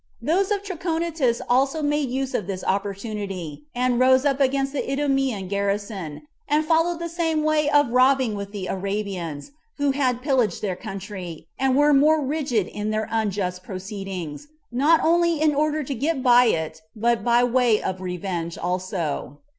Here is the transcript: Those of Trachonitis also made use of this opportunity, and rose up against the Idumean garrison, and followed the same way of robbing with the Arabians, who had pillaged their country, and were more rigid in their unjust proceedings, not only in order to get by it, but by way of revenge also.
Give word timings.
Those 0.19 0.49
of 0.49 0.63
Trachonitis 0.63 1.41
also 1.47 1.83
made 1.83 2.09
use 2.09 2.33
of 2.33 2.47
this 2.47 2.63
opportunity, 2.63 3.65
and 3.75 3.99
rose 3.99 4.25
up 4.25 4.39
against 4.39 4.73
the 4.73 4.91
Idumean 4.91 5.47
garrison, 5.47 6.23
and 6.47 6.65
followed 6.65 6.97
the 6.97 7.07
same 7.07 7.43
way 7.43 7.69
of 7.69 7.91
robbing 7.91 8.33
with 8.33 8.51
the 8.51 8.65
Arabians, 8.65 9.51
who 9.77 9.91
had 9.91 10.23
pillaged 10.23 10.63
their 10.63 10.75
country, 10.75 11.45
and 11.59 11.75
were 11.75 11.93
more 11.93 12.19
rigid 12.19 12.65
in 12.65 12.89
their 12.89 13.07
unjust 13.11 13.61
proceedings, 13.61 14.47
not 14.71 15.01
only 15.03 15.39
in 15.39 15.53
order 15.53 15.83
to 15.83 15.93
get 15.93 16.23
by 16.23 16.45
it, 16.45 16.81
but 16.95 17.23
by 17.23 17.43
way 17.43 17.79
of 17.79 18.01
revenge 18.01 18.57
also. 18.57 19.37